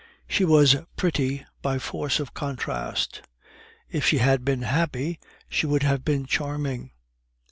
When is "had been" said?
4.17-4.63